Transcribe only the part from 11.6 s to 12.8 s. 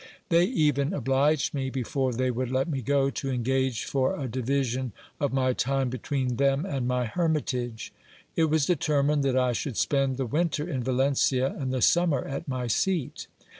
the summer at my